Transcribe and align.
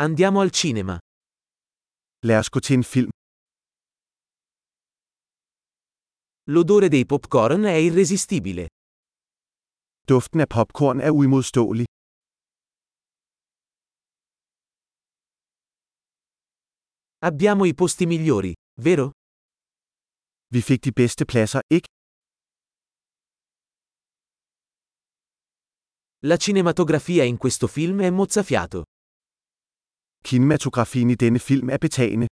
Andiamo 0.00 0.40
al 0.40 0.50
cinema. 0.52 0.96
Lad 2.26 2.38
os 2.38 2.50
gå 2.50 2.60
til 2.60 2.74
en 2.78 2.84
film. 2.84 3.10
L'odore 6.54 6.88
dei 6.88 7.04
popcorn 7.12 7.64
è 7.64 7.76
irresistibile. 7.88 8.64
Duften 10.08 10.40
af 10.40 10.48
popcorn 10.56 11.00
er 11.00 11.10
uimodståelig. 11.10 11.86
Abbiamo 17.28 17.64
i 17.64 17.74
posti 17.74 18.06
migliori, 18.06 18.52
vero? 18.86 19.10
Vi 20.54 20.60
fik 20.62 20.80
de 20.84 20.92
bedste 20.92 21.24
pladser, 21.24 21.60
ikke? 21.76 21.88
La 26.22 26.36
cinematografia 26.36 27.24
in 27.24 27.36
questo 27.36 27.66
film 27.66 28.00
è 28.00 28.10
mozzafiato. 28.10 28.82
Kinematografien 30.24 31.10
i 31.10 31.14
denne 31.14 31.38
film 31.38 31.68
er 31.70 31.78
betagende. 31.78 32.26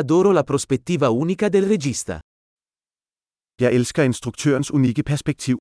Adoro 0.00 0.30
la 0.32 0.42
prospettiva 0.42 1.08
unica 1.10 1.48
del 1.48 1.64
regista. 1.74 2.20
Jeg 3.62 3.70
elsker 3.78 4.02
instruktørens 4.02 4.70
unikke 4.70 5.02
perspektiv. 5.02 5.56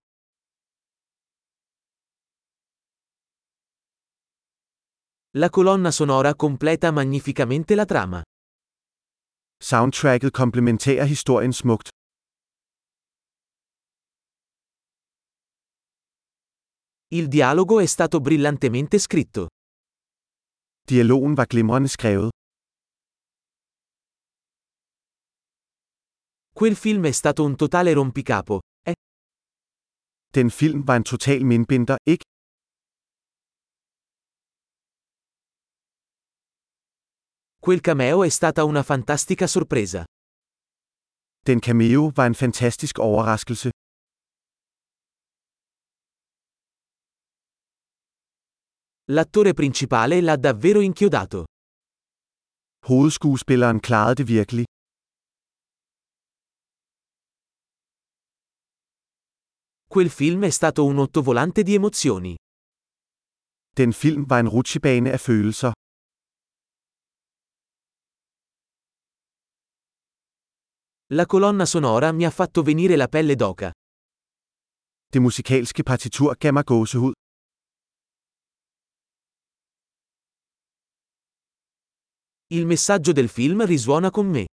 La 5.41 5.49
colonna 5.49 5.91
sonora 5.91 6.33
completa 6.45 6.91
magnificamente 6.91 7.75
la 7.75 7.85
trama. 7.85 8.21
Soundtracket 9.59 10.33
komplementerer 10.33 11.05
historien 11.05 11.53
smukt. 11.53 11.96
Il 17.09 17.29
dialogo 17.29 17.79
è 17.79 17.85
stato 17.85 18.19
brillantemente 18.19 18.99
scritto. 18.99 19.47
Dialogen 20.83 21.35
var 21.35 21.45
glimrende 21.45 21.87
skrevet. 21.87 22.31
Quel 26.53 26.75
film 26.75 27.05
è 27.05 27.11
stato 27.11 27.45
un 27.45 27.55
totale 27.55 27.93
rompicapo. 27.93 28.59
Eh? 28.83 28.95
Den 30.33 30.49
film 30.49 30.83
var 30.83 30.97
en 30.97 31.03
total 31.03 31.43
mindbinder, 31.43 31.95
ikke? 32.03 32.25
Quel 37.61 37.79
cameo 37.79 38.23
è 38.23 38.29
stata 38.29 38.65
una 38.65 38.83
fantastica 38.83 39.47
sorpresa. 39.47 40.03
Den 41.45 41.59
cameo 41.59 42.11
var 42.13 42.25
en 42.25 42.33
fantastisk 42.33 42.99
overraskelse. 42.99 43.69
L'attore 49.09 49.53
principale 49.53 50.19
l'ha 50.19 50.35
davvero 50.35 50.81
inchiodato. 50.81 51.45
Hovedskuespilleren 52.87 53.79
klarede 53.79 54.15
det 54.15 54.27
virkelig. 54.27 54.65
Quel 59.87 60.09
film 60.09 60.43
è 60.43 60.49
stato 60.49 60.83
un 60.85 60.97
ottovolante 60.97 61.63
di 61.63 61.73
emozioni. 61.73 62.35
Den 63.75 63.93
film 63.93 64.25
var 64.27 64.39
en 64.39 64.49
rutsjebane 64.49 65.11
af 65.11 65.19
følelser. 65.19 65.71
La 71.13 71.25
colonna 71.25 71.65
sonora 71.65 72.11
mi 72.11 72.25
ha 72.25 72.29
fatto 72.29 72.61
venire 72.61 72.95
la 72.97 73.07
pelle 73.07 73.35
d'oca. 73.35 73.71
Det 75.13 75.21
musikalske 75.21 75.83
partitur 75.83 76.35
gav 76.35 76.53
mig 76.53 76.65
gåsehud. 76.65 77.13
Il 82.49 82.65
messaggio 82.65 83.11
del 83.11 83.27
film 83.27 83.65
risuona 83.65 84.09
con 84.09 84.27
me. 84.31 84.45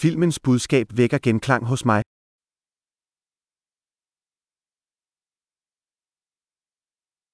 Filmens 0.00 0.38
budskab 0.40 0.86
vækker 0.96 1.18
genklang 1.18 1.64
hos 1.66 1.84
mig. 1.84 2.02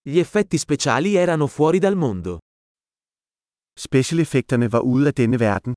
Gli 0.08 0.18
effetti 0.18 0.58
speciali 0.58 1.14
erano 1.16 1.46
fuori 1.46 1.78
dal 1.78 1.96
mondo. 1.96 2.38
Specialeffekterne 3.86 4.72
var 4.72 4.80
ude 4.92 5.06
af 5.06 5.14
denne 5.14 5.38
verden. 5.38 5.72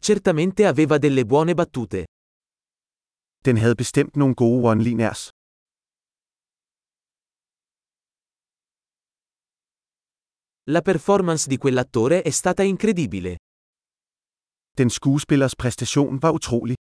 Certamente 0.00 0.66
aveva 0.66 0.96
delle 0.98 1.24
buone 1.26 1.54
battute. 1.54 2.04
Den 3.44 3.56
havde 3.56 3.76
bestemt 3.76 4.16
nogle 4.16 4.34
gode 4.34 4.60
one-liners. 4.70 5.37
La 10.70 10.82
performance 10.82 11.48
di 11.48 11.56
quell'attore 11.56 12.20
è 12.20 12.28
stata 12.28 12.62
incredibile. 12.62 13.38
Den 14.76 14.90
skuespillers 14.90 15.54
præstation 15.54 16.18
var 16.18 16.32
utrolig. 16.34 16.76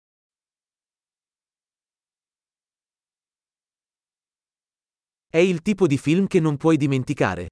È 5.29 5.37
il 5.37 5.61
tipo 5.61 5.87
di 5.87 5.97
film 5.97 6.27
che 6.27 6.41
non 6.41 6.57
puoi 6.57 6.75
dimenticare. 6.75 7.47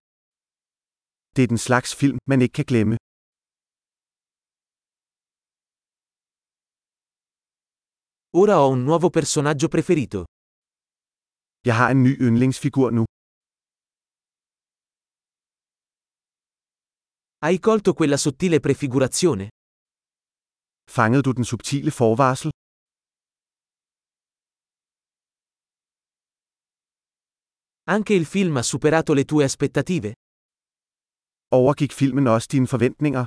Det 1.31 1.43
er 1.43 1.47
den 1.47 1.57
slags 1.57 1.95
film, 1.95 2.17
man 2.29 2.41
ikke 2.41 2.63
kan 2.63 2.65
glemme. 2.65 2.95
Ora 8.33 8.59
ho 8.59 8.69
un 8.69 8.83
nuovo 8.83 9.09
personaggio 9.09 9.67
preferito. 9.69 10.25
Jeg 11.63 11.75
har 11.75 11.89
en 11.91 12.03
ny 12.03 12.17
yndlingsfigur 12.19 12.91
nu. 12.91 13.05
Hai 17.45 17.59
colto 17.59 17.93
quella 17.93 18.17
sottile 18.17 18.59
prefigurazione? 18.59 19.49
Fangede 20.89 21.21
du 21.21 21.31
den 21.31 21.43
subtile 21.43 21.91
forvarsel? 21.91 22.49
Anche 27.83 28.13
il 28.15 28.25
film 28.25 28.57
ha 28.57 28.63
superato 28.63 29.13
le 29.13 29.25
tue 29.25 29.43
aspettative? 29.43 30.13
Overgik 31.53 31.93
filmen 31.93 32.27
også 32.27 32.47
dine 32.51 32.67
forventninger? 32.67 33.23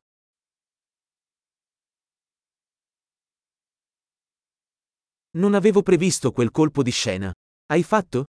Non 5.39 5.55
avevo 5.55 5.83
previsto 5.83 6.33
quel 6.33 6.51
colpo 6.51 6.83
di 6.83 6.91
scena. 6.91 7.33
Hai 7.73 7.83
fatto? 7.85 8.25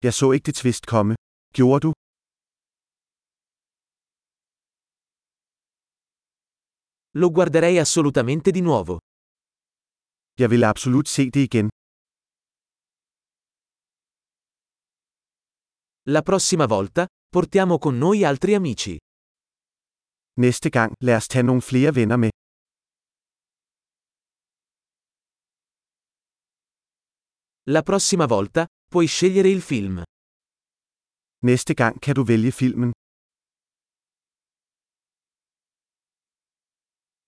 Jeg 0.00 0.14
så 0.14 0.32
ikke 0.32 0.46
det 0.46 0.54
twist 0.54 0.86
komme. 0.86 1.14
Gjorde 1.54 1.88
du? 1.88 1.92
Lo 7.14 7.30
guarderei 7.30 7.78
assolutamente 7.78 8.50
di 8.50 8.60
nuovo. 8.62 8.98
Jeg 10.40 10.48
ville 10.50 10.66
absolut 10.66 11.08
se 11.08 11.30
det 11.30 11.42
igen. 11.42 11.68
La 16.08 16.22
prossima 16.22 16.66
volta, 16.66 17.06
portiamo 17.28 17.78
con 17.78 17.98
noi 17.98 18.24
altri 18.24 18.54
amici. 18.54 18.96
Næste 20.40 20.70
gang, 20.70 20.94
lad 21.00 21.16
os 21.16 21.28
tage 21.28 21.42
nogle 21.44 21.62
flere 21.62 21.92
venner 21.94 22.16
med. 22.16 22.30
La 27.66 27.82
prossima 27.82 28.26
volta, 28.26 28.66
puoi 28.90 29.06
scegliere 29.06 29.48
il 29.48 29.62
film. 29.62 30.02
Næste 31.44 31.74
gang 31.74 32.00
kan 32.00 32.14
du 32.14 32.22
vælge 32.24 32.52
filmen. 32.52 32.92